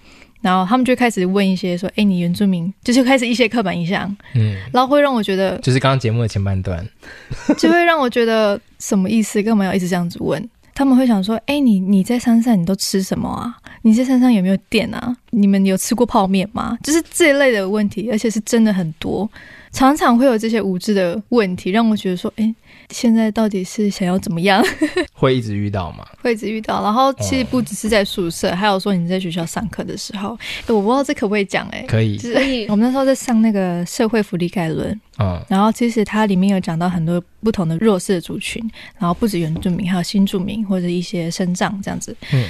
[0.41, 6.85] 然后他们就开始问一些说：“哎，你原住民？”就是开始一些刻板印象，嗯，然后会让我觉得，就是刚刚节目的前半段，
[7.57, 9.41] 就会让我觉得什么意思？
[9.41, 10.49] 干嘛要一直这样子问？
[10.73, 13.57] 他们会想说：“哎，你你在山上你都吃什么啊？
[13.81, 15.17] 你在山上有没有电啊？
[15.31, 19.27] 你们有吃过泡面吗？”就是这一类的问题，而且是真的很多，
[19.71, 22.53] 常常会有这些无知的问题，让我觉得说：“哎。”
[22.89, 24.63] 现在到底是想要怎么样？
[25.11, 26.07] 会一直遇到吗？
[26.23, 26.81] 会一直遇到。
[26.81, 31.85] 然后其实不只是在宿舍，嗯、还有说你在学校上课的时候，我不知道这可不可以讲哎、欸。
[31.85, 32.15] 可以。
[32.15, 32.37] 就是
[32.69, 38.63] 我们那时候在上那个社会福利概论，嗯，然后其实它里面有讲到很多不同的弱势族群，
[38.97, 42.15] 然后不止原住民，还有新住民或者一些生障这样子。
[42.31, 42.45] 嗯。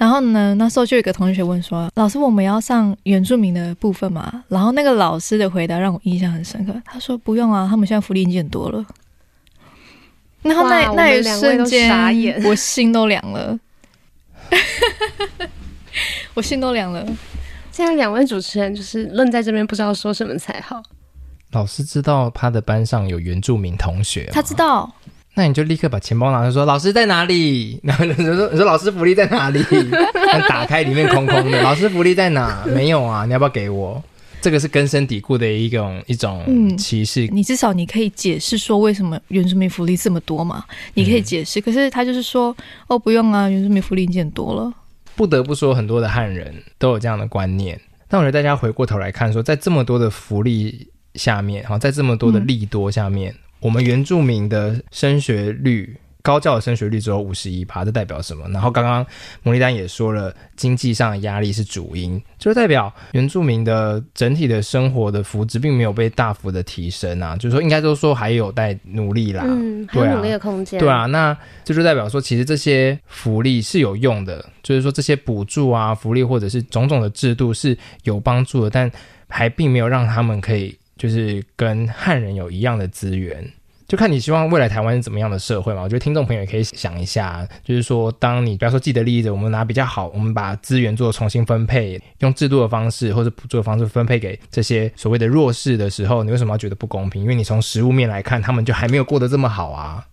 [0.00, 8.82] 然后呢，那时候就有一个同学问说：“老师，我们要上原住民的部分吗？”然后那个老师的回答让我印象很深刻，他说：“不用啊，他们现在福利已经很多了。”
[10.40, 13.58] 然后那那一瞬间，我心都凉了，
[16.32, 17.04] 我心都凉了。
[17.70, 20.82] 现在两位主持人就是愣在这边，不知道说什么才好。
[21.52, 24.90] 老师知道他的班上有原住民同学，他知道。
[25.34, 27.78] 那你就立刻把钱包拿出，说老师在哪里？
[27.84, 29.62] 然后你说你说老师福利在哪里？
[30.48, 32.64] 打开里面空空的，老师福利在哪？
[32.68, 34.02] 没有啊，你要不要给我？
[34.42, 37.26] 这个是根深蒂固的一种一种歧视。
[37.26, 40.64] 嗯，你至少你可以解释说为什么原住民福利这么多嘛？
[40.94, 44.72] 你可以解释，嗯、可是他就是说哦，不用啊，原住民福利已经很多了。
[45.14, 47.78] 不得不说，很多的汉人都有这样的观念。
[48.08, 55.96] 但我觉得大家回过头来看说，在这么多的福利下面，哈，在这么多的利多下面，嗯、我们原住民的升学率。
[56.22, 58.46] 高教的升学率只有五十一趴，这代表什么？
[58.50, 59.04] 然后刚刚
[59.42, 78.92] 摩利丹也说了，经济上的压力是主因，就代表原住民的整体的生活的福祉并没有被大幅的提升啊，就是说应该都说还有待努力啦，嗯，还有努力的空间，对啊，那这就代表说其实这些福利是有用的，就是说这些补助啊、福利或者是种种的制度是有帮助的，但
[79.26, 83.42] 还并没有让他们可以就是跟汉人有一样的资源。
[83.88, 85.80] 就看你希望未来台湾是怎么样的社会嘛？
[85.82, 97.22] 我觉得听众朋友也可以想一下，就是说，当你不要说既得利益者，我们拿比较好，我们把资源做重新分配，用制度的方式或者补助的方式分配给这些所谓的弱势的时候，你为什么要觉得不公平？
[97.22, 100.06] 因为你从实物面来看，他们就还没有过得这么好啊。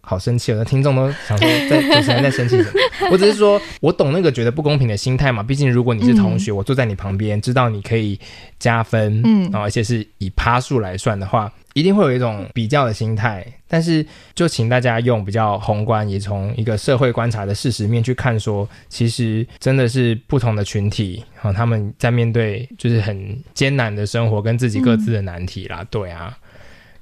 [0.00, 0.56] 好生气哦！
[0.58, 3.10] 那听众都想说 在，主持人在生气什么？
[3.10, 5.42] 我只是说，我懂那个觉得不公平的心态嘛。
[5.42, 8.18] 毕竟，如果你是同学，嗯、我坐在你旁边，知道你可以
[8.58, 13.46] 加分，嗯，然后而且是以趴数来算的话，一定会有一种比较的心态。
[13.68, 25.82] 但是，就请大家用比较宏观，也从一个社会观察的事实面去看说，说其实真的是不同的群体啊，他们在面对就是很艰难的生活跟自己各自的难题啦。
[25.82, 26.36] 嗯、对啊。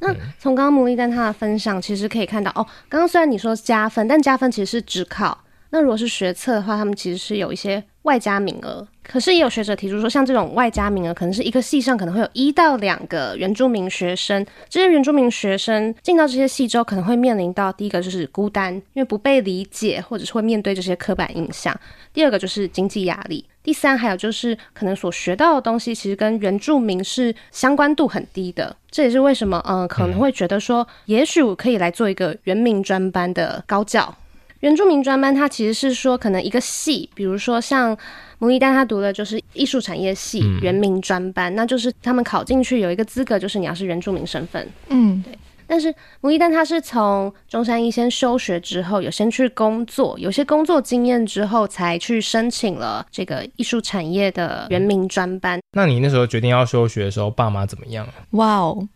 [0.00, 5.36] 那从刚刚摩利丹他的分享，其实可以看到哦，刚刚虽然你说加分，但加分其实是只考。
[5.70, 8.86] 那如果是学测的话，他们其实是有一些外加名额。
[9.02, 14.44] 可是也有学者提出说，像这种外加名额，可能是一个系上可能会有一到两个原住民学生。
[14.70, 21.78] 这些原住民学生进到这些系之后，可能会面临到第一个就是孤单，因为不被理解，或者是会面对这些刻板印象。
[22.14, 23.44] 第二个就是经济压力。
[23.68, 28.74] 第三，还有就是可能所学到的东西，其实跟原住民是相关度很低的。
[28.90, 34.16] 这也是为什么，嗯、呃，可能会觉得说，也许我可以来做一个原民专班的高教。
[34.60, 37.94] 原住民专班，它其实是说，可能一个系，比如说像
[38.38, 45.38] 摩利丹他读的就是艺术产业系原民专班，那就是他们考进去有一个资格，就是你要是原住民身份，嗯，对。
[45.68, 55.60] 但是吴一丹他是从中山医先休学之后，有先去工作，有些工作经验之后，才去申请了这个艺术产业的人民专班。
[55.72, 58.08] 那你那时候决定要休学的时候，爸妈怎么样？
[58.30, 58.88] 哇哦！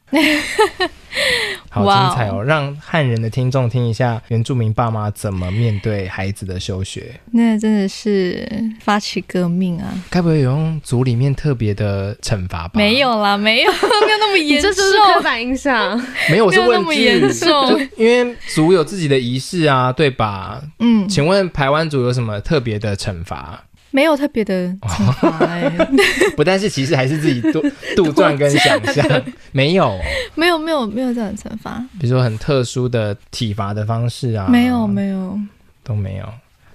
[1.72, 2.42] 好精彩哦！Wow.
[2.42, 7.18] 让汉人的听众听一下原住民爸妈怎么面对孩子的休学。
[7.30, 8.46] 那真的是
[8.80, 9.88] 发起革命啊！
[10.10, 12.72] 该不会有用族里面特别的惩罚吧？
[12.74, 14.70] 没有啦，没有， 没有那么严重。
[14.70, 15.98] 这是刻板印象。
[16.28, 17.90] 没有，我是问句。
[17.96, 20.60] 因为族有自己的仪式啊，对吧？
[20.80, 23.64] 嗯，请问排湾族有什么特别的惩罚？
[23.92, 25.70] 没有特别的惩罚、欸，
[26.36, 27.60] 不但是其实还是自己杜
[27.94, 29.96] 杜撰跟想象，没有，
[30.34, 31.80] 没有，没有，没有这样的惩罚。
[32.00, 35.38] 比如说很特殊的体罚的方式啊，没有，没有，
[35.84, 36.24] 都没有。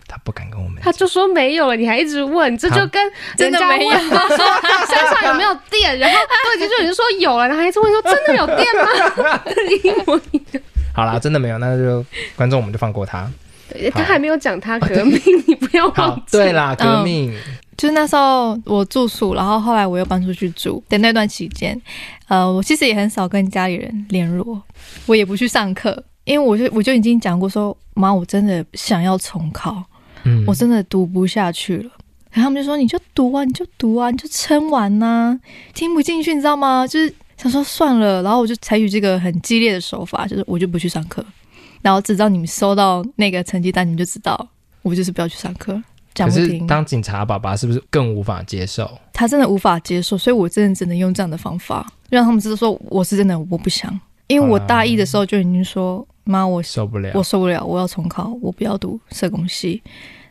[0.10, 4.18] 他不敢跟我们，他就说没有了，你还一直问，这就跟人家问说
[4.88, 9.44] 山上有没有电，然后都已经就已经说有了，然后还一直问说真的有电吗？
[9.84, 10.64] 一模一样。
[10.94, 12.06] 好啦，真的没有，那就
[12.38, 13.30] 观众我们就放过他。
[13.70, 16.38] 对，他还没有讲他革命，你不要忘记。
[16.38, 17.36] 对啦，革命、嗯、
[17.78, 21.80] 就是那时候我住宿，然后后来我又搬出去住的那段期间，
[22.28, 24.62] 呃，我其实也很少跟家里人联络，
[25.06, 29.84] 我也不去上课，因为我就我就已经讲过说，妈，我真的想要重考，
[30.24, 31.92] 嗯，我真的读不下去了。
[32.32, 35.40] 然后他们就说，你就读啊，你就读啊，你就撑完呐、啊，
[35.74, 36.86] 听不进去，你知道吗？
[36.86, 41.26] 就是想说算了，然后我就采取这个很激烈的手法，就是我就不去上课。
[41.88, 44.46] 然后直到你们收到那个成绩单，你们就知道
[44.82, 45.82] 我就是不要去上课。
[46.14, 46.68] 讲不听。
[46.68, 49.00] 当警察爸爸是不是更无法接受？
[49.14, 53.98] 他真的无法接受，所以我真的只能用这样的方法让他们知道说我是真的我不想。
[54.28, 59.82] 因为我大一的时候就已经说妈，我受不了，我受不了，我要重考，我不要读社工系。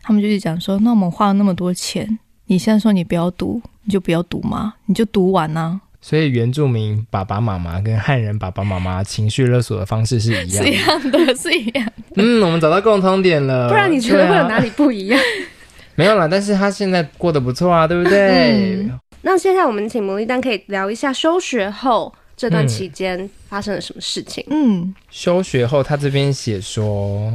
[0.02, 4.74] 他们就是讲说，那我们花了那么多钱，你现在说你不要读，你就不要读吗？
[4.84, 5.80] 你就读完呢？
[6.08, 12.22] 所以原住民爸爸妈妈跟汉人爸爸妈妈情绪勒索的方式是一样的，是一样的，是一样的。
[12.22, 13.68] 嗯，我们找到共通点了。
[13.68, 15.20] 不然你觉得会有哪里不一样？
[15.96, 18.76] 没有啦，但是他现在过得不错啊，对不对？
[18.84, 24.44] 嗯、那现在我们请摩利丹可以聊一下休学后这段期间发生了什么事情。
[24.50, 27.32] 嗯，休学后他这边写说，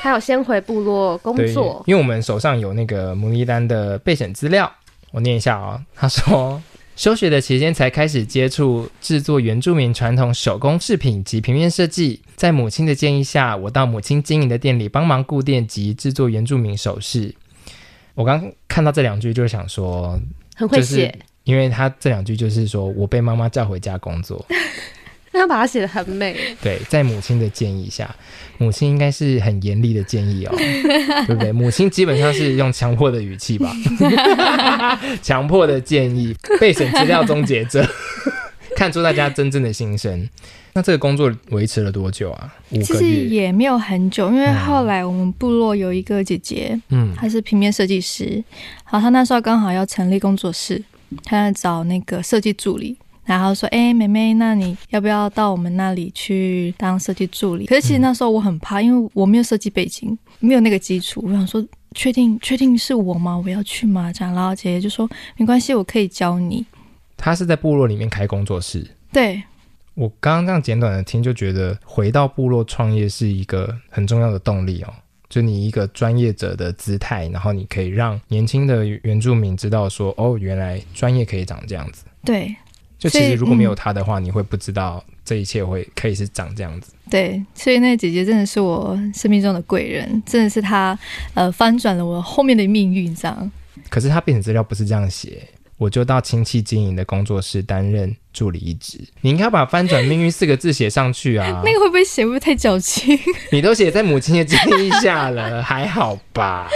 [0.00, 4.72] 他有先回部落工作，因为我们手上有那个摩利丹的备审资料，
[5.10, 5.82] 我念一下啊、哦。
[5.96, 6.62] 他说。
[6.96, 17.34] 休学的期间才开始接触制作原住民传统手工饰品及平面设计，在母亲的建议下，我到母亲经营的店里帮忙顾店及制作原住民首饰。
[18.14, 20.20] 我刚看到这两句，就想说
[20.54, 24.46] 很会写，因为他这两句就是说我被妈妈叫回家工作。
[25.34, 26.34] 那要把它写的很美。
[26.62, 28.14] 对，在母亲的建议下，
[28.56, 30.54] 母亲应该是很严厉的建议哦，
[31.26, 31.50] 对不对？
[31.50, 33.70] 母亲基本上是用强迫的语气吧，
[35.20, 37.84] 强迫的建议，备审资料终结者，
[38.76, 40.26] 看出大家真正的心声。
[40.76, 42.52] 那这个工作维持了多久啊？
[42.70, 42.84] 五个月？
[42.84, 48.42] 其实也没有很久，因为后来我们部落有一个姐姐，嗯，她是平面设计师，
[48.84, 50.82] 好，她那时候刚好要成立工作室，
[51.24, 63.40] 她在找那个设计助理，然后说：“哎、欸，妹妹，那你要不要到我们那里去当设计助理？”可是其实那时候我很怕，因为我没有设计背景，没有那个基础，我想说：“确定确定是我吗？
[63.44, 66.64] 我要去吗？”这样，然后姐姐就说：“没关系，我可以教你。”
[67.16, 69.42] 她是在部落里面开工作室，对。
[69.94, 74.92] 我刚刚这样简短的听，就觉得回到部落创业是一个很重要的动力哦。
[75.28, 82.04] 就你一个专业者的姿态，然后你可以让年轻的原住民知道说，哦，原来专业可以长这样子。
[82.24, 82.52] 对，
[83.04, 86.92] 就其实如果没有他的话，嗯，你会不知道这一切会可以是长这样子。
[87.10, 90.98] 对，所以那个姐姐真的是我生命中的贵人，真的是她
[91.34, 93.50] 呃翻转了我后面的命运，这样。
[93.90, 95.42] 可是他备审资料不是这样写。
[95.76, 98.96] 我就到亲戚经营的工作室担任助理一职。
[99.22, 101.46] 你应该把“翻转命运”四个字写上去啊！
[101.66, 103.18] 那个会不会写会不会太矫情？
[103.50, 106.68] 你都写在母亲的建议下了，还好吧？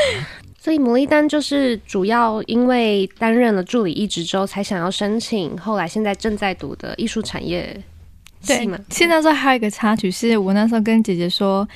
[0.60, 5.56] 所以牡蛎丹就是主要因为担任了助理一职之后，才想要申请。
[5.56, 7.80] 后来现在正在读的艺术产业
[8.40, 8.78] 系嘛。
[8.90, 11.66] 现在说还有一个插曲，是我那时候跟姐姐说。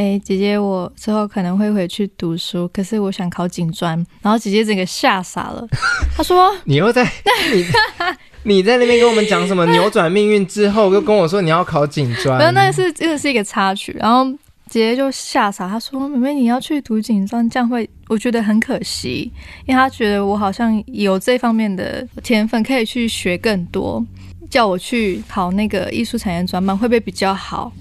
[0.00, 3.96] 哎、欸，姐姐，我之后可能会回去读书，可是我想考警专。
[4.22, 5.66] 然后姐姐整个吓傻了，
[6.16, 7.02] 她说： “你又在
[7.52, 7.66] 你
[8.44, 10.46] 你在那边跟我们讲什么扭转命运？
[10.46, 13.92] 之后又跟我说你要考警专。”没有，那是真的是一个插曲。
[13.98, 14.24] 然后
[14.68, 19.32] 姐姐就吓傻，她说：“妹妹，你要去读警专，这样会我觉得很可惜，
[19.66, 24.04] 因为他觉得我好像有这方面的天分，可以去学更多，
[24.50, 27.72] 叫我去考那个艺术产业专班，会不会比较好？”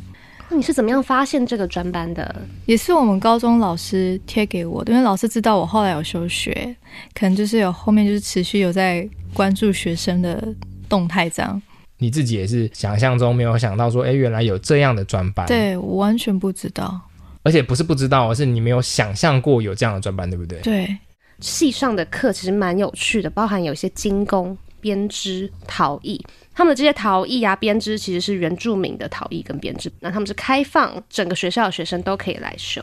[0.50, 2.34] 那你是怎么样发现这个专班的？
[2.66, 6.74] 也是我们高中老师贴给我的，因为老师知道我后来有休学，
[7.14, 10.42] 可能就是有后面就是持续有在关注学生的
[10.88, 11.62] 动态这样。
[11.98, 15.48] 你自己也是想象中没有想到说，哎，原来有这样的专班。
[15.48, 17.00] 对，我完全不知道，
[17.44, 20.60] 而且不是不知道，而是你没有想象过有这样的专班，对不对？
[20.62, 20.98] 对，
[21.40, 26.24] 系上的课其实蛮有趣的，包含有一些精工、编织、陶艺。
[26.54, 32.82] 他们的这些陶艺啊、编织其实是原住民的陶艺跟编织，那他们是开放整个学校的学生都可以来修。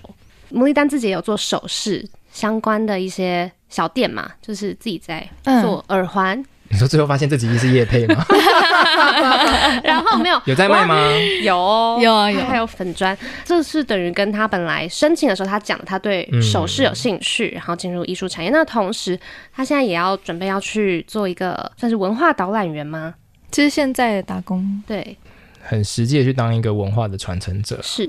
[0.53, 5.29] 牡蛎丹自己也有做首饰相关的一些小店嘛，就是自己在
[5.63, 6.39] 做耳环。
[6.39, 8.27] 嗯、你说最后发现这几是叶配吗？
[9.85, 11.09] 然后没有 有在卖吗？
[11.41, 13.17] 有哦有啊有，还有粉砖。
[13.45, 18.51] 这是等于跟他本来申请的时候，他讲他对首饰有兴趣，嗯、然后进入艺术产业。
[18.51, 19.17] 那同时，
[19.55, 23.15] 他现在也要准备要去做一个算是文化导览员吗？
[23.53, 25.17] 其实现在的打工，对，
[25.63, 27.79] 很实际的去当一个文化的传承者。
[27.85, 28.05] 是，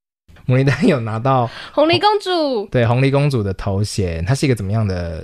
[0.48, 4.24] 牡蛎丹有拿到红梨公主，对，红梨公主的头衔。
[4.24, 5.22] 她是一个怎么样的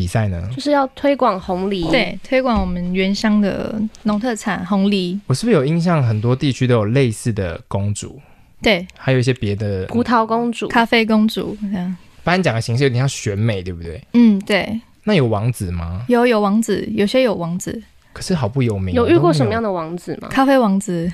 [0.00, 0.48] 比赛呢？
[0.50, 5.20] 就是要推广红梨，对，推广我们原乡的农特产红梨。
[5.26, 6.02] 我是不是有印象？
[6.02, 8.18] 很多地区都有类似的公主，
[8.62, 11.94] 对，还有一些别的葡萄公主、咖啡公主这样。
[12.24, 14.02] 颁奖的形式有点像选美，对不对？
[14.14, 14.80] 嗯，对。
[15.04, 16.02] 那有王子吗？
[16.08, 17.82] 有，有王子，有些有王子。
[18.14, 20.28] 可是好不有名，有遇过什么样的王子吗？
[20.30, 21.12] 咖啡王子，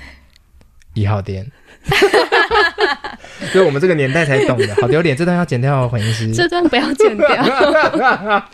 [0.93, 1.45] 一号店，
[3.51, 7.27] 所以我们这个年代才懂的，好丢脸，这段要剪掉，黄医师，这段不要剪掉。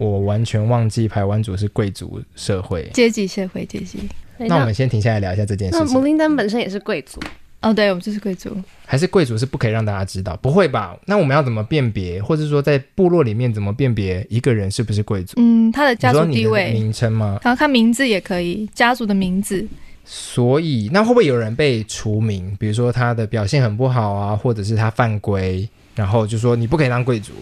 [0.00, 3.98] 我完全忘记排湾族是贵族社会，阶级社会阶级。
[4.38, 5.86] 那我们先停下来聊一下这件事情。
[5.86, 7.20] 那牡蛎丹本身也是贵族。
[7.60, 10.34] 哦，对，我们就是贵族，还是贵族是不可以让大家知道？
[10.38, 10.98] 不会吧？
[11.04, 15.34] 那我们要怎么辨别，或者说在部落里面怎么辨别一个人是不是贵族？
[15.36, 17.38] 嗯，他的家族地位、名称吗？
[17.42, 19.68] 然后看名字也可以，家族的名字。
[20.06, 22.56] 所以，那会不会有人被除名？
[22.58, 27.34] 比如说他的表现很不好啊，或者是他犯规，然后就说你不可以当贵族。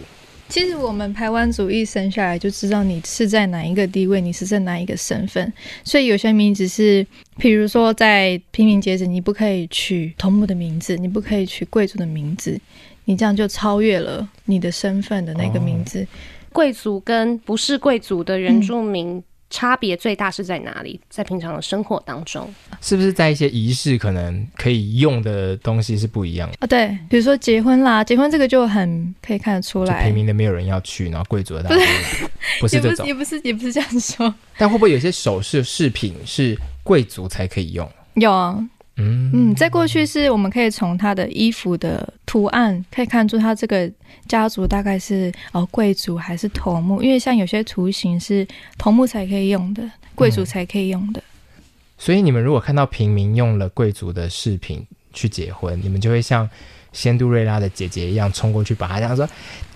[0.49, 7.05] 其实我们台湾族一生下来就知道你是在哪一个地位，你是在哪一个身份，所以有些名字是，
[7.37, 12.59] 譬如说在平民阶级，你不可以取头目的名字，你不可以取贵族的名字，
[13.05, 16.05] 你这样就超越了你的身份的那个名字。
[16.51, 19.23] 贵族跟不是贵族的原住民。
[19.49, 21.01] 嗯差别最大是在哪里？
[21.09, 26.57] 在平常的生活当中，是不是在一些仪式可能可以用的东西是不一样的？
[26.59, 30.03] 啊，对，比如说结婚啦，结婚这个就很可以看得出来。
[30.05, 32.29] 平民的没有人要去，然后贵族的大家都来，
[32.61, 34.31] 不是这种，也不是，也不是这样说。
[34.55, 37.91] 但会不会有些首饰饰品是贵族才可以用？
[38.13, 38.63] 有啊。
[38.99, 43.89] 嗯嗯，在过去是我们可以从他的衣服的图案可以看出他这个
[44.27, 48.45] 家族大概是哦贵族还是头目，因为像有些图形是
[48.77, 51.23] 头目才可以用的，贵族才可以用的。
[51.97, 56.49] 所以你们如果看到平民用了贵族的饰品去结婚，你们就会像
[56.93, 59.25] 仙杜瑞拉的姐姐一样冲过去，把他这样说：“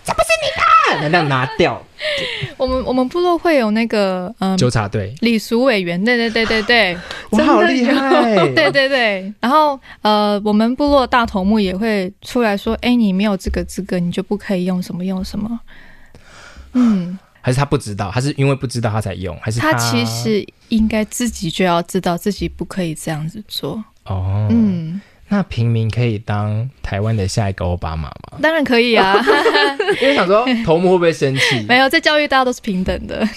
[0.04, 0.64] 这不是你的！”
[1.02, 1.82] 那样拿掉。
[2.58, 6.98] 我们我们部落会有那个嗯纠察队、礼俗委员，对对对对对，
[7.30, 9.34] 我 好厉害， 对对对。
[9.40, 15.60] 然后呃，我们部落大头目也会出来说：“哎，你没有这个资格，你就不可以用什么用什么。”
[16.74, 17.18] 嗯。
[17.46, 24.48] 还是他不知道，他是因为不知道他才用，还是他，他其实应该自己就要知道自己不可以这样子做哦。
[24.50, 25.02] 嗯，
[25.34, 28.38] 那平民可以当台湾的下一个奥巴马吗？
[28.40, 29.16] 当然可以啊，
[30.00, 31.66] 因为想说 头目会不会生气？
[31.68, 33.28] 没有，在教育大家都是平等的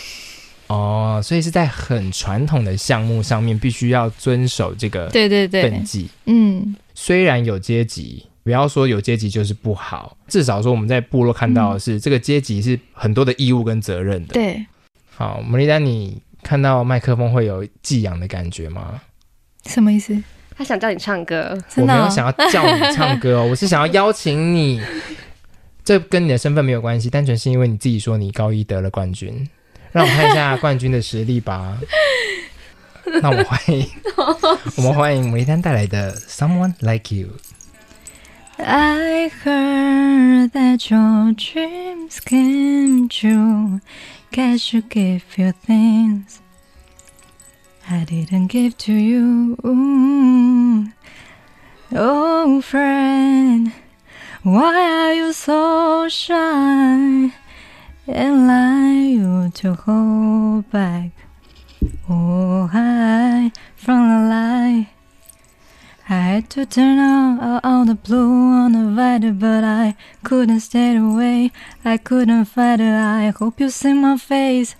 [0.66, 6.10] 哦，所以是在很传统的项目上面必须要遵守这个对对对分级。
[6.26, 8.26] 嗯，虽然有阶级。
[8.44, 14.34] 不要说有阶级就是不好，至少说我们在部落看到的是、嗯、这个阶级是很多的义务跟责任的。
[14.34, 14.64] 对，
[15.16, 19.00] 好，摩莉丹，你看到麦克风会有寄养的感觉吗？
[19.64, 20.16] 什么意思？
[20.56, 21.56] 他想叫你唱歌？
[21.76, 24.80] 我没有想要叫你唱歌哦， 我是想要邀请你。
[25.84, 29.48] 这跟你的身份没有关系，单纯是因为你自己说你高一得了冠军，
[29.92, 31.78] 让我们看一下冠军的实力吧。
[33.22, 33.88] 那 我们欢迎，
[34.76, 37.28] 我们欢迎摩莉丹带来的《Someone Like You》。
[38.58, 43.80] I heard that your dreams came true.
[44.32, 46.38] Guess you give you things
[47.88, 49.56] I didn't give to you.
[49.62, 50.92] Mm.
[51.92, 53.72] Oh, friend,
[54.42, 57.30] why are you so shy
[58.08, 61.12] and lie you to hold back?
[62.10, 64.88] Oh, hide from the light.
[66.08, 71.52] I had to turn on uh, all the blue uninvited, but I couldn't stay away.
[71.84, 72.94] I couldn't fight it.
[72.94, 74.74] I hope you see my face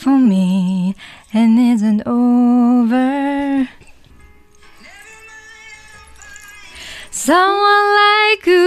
[0.00, 0.94] for me
[1.34, 3.68] and isn't over.
[7.10, 8.59] Someone like you,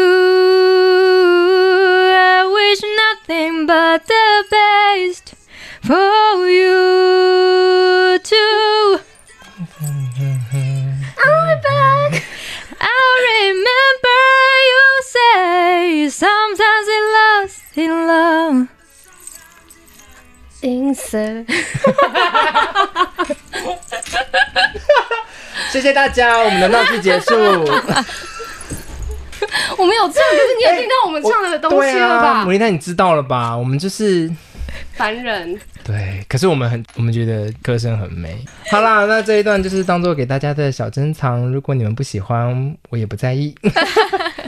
[25.72, 27.36] 谢谢大家，我们的闹剧结束。
[29.78, 32.44] 我们有唱，可是你有听到我们唱的东西了吧？
[32.44, 33.58] 摩莉丹，你知道了吧？
[33.58, 34.32] 我们就是
[34.94, 35.60] 凡人。
[35.84, 38.38] 对，可是我们很，我们觉得歌声很美。
[38.72, 41.52] 好啦，那这一段就是当做给大家的小珍藏。
[41.52, 43.54] 如果你们不喜欢，我也不在意。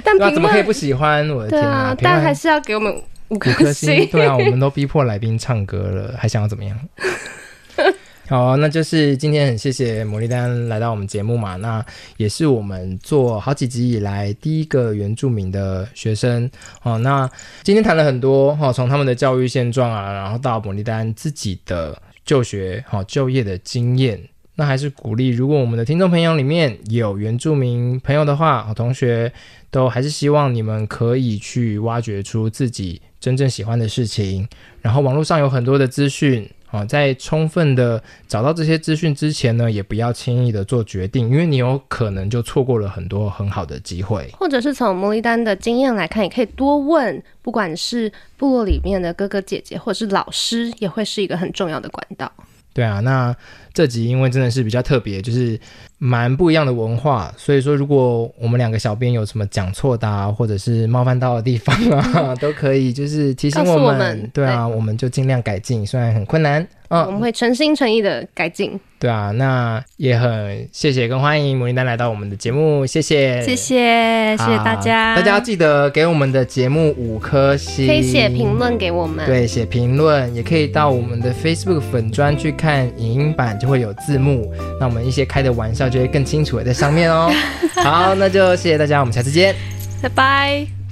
[0.04, 1.30] 但怎么可以不喜欢？
[1.30, 1.90] 我的天啊！
[1.90, 3.96] 啊但还是要给我们五颗星。
[3.96, 4.08] 星。
[4.12, 6.80] 对啊，我们都逼迫来宾唱歌了，还想要怎么样？
[8.28, 11.86] 好，那就是今天很谢谢摩莉丹来到我们节目嘛，那
[12.18, 16.50] 也是我们做好几集以来第一个原住民的学生。
[16.80, 17.30] 好，那
[17.62, 24.20] 今天谈了很多哈，从他们的教育现状啊，然后到摩莉丹自己的就学好就业的经验，
[24.56, 29.32] 那还是鼓励，如果我们的听众朋友里面有原住民朋友的话，好同学
[29.70, 34.48] 都还是希望你们可以去挖掘出自己真正喜欢的事情，
[34.84, 36.86] 然后网络上有很多的资讯啊。
[36.86, 44.30] 在充分的找到这些资讯之前呢，也不要轻易的做决定，因为你有可能就错过了很多很好的机会。
[44.34, 52.32] 或者是从摩莉丹的经验来看，也可以多问，不管是部落里面的哥哥姐姐，或者是老师，也会是一个很重要的管道。
[52.76, 53.36] 对啊，那
[53.76, 55.60] 这集因为真的是比较特别，就是
[55.98, 63.84] 蛮不一样的文化，所以说如果我们两个小编有什么讲错的啊，或者是冒犯到的地方啊， 都可以就是提醒我们。
[63.86, 64.32] 我们。
[64.34, 66.66] 对啊，对，我们就尽量改进，虽然很困难。
[66.88, 68.80] 嗯，我们会诚心诚意的改进。
[69.00, 75.16] 对啊，那也很谢谢跟欢迎摩莉丹来到我们的节目，谢谢，谢谢，谢谢大家。
[75.16, 79.26] 大家要记得给我们的节目五颗星，可以写评论给我们。
[79.26, 87.32] 对，写评论也可以到我们的 Facebook 粉专去看影音版，就会有字幕，那我们一些开的玩笑就会更清楚的在上面哦。
[87.84, 89.56] 好，那就谢谢大家，我们下次见，
[90.04, 90.85] 拜拜。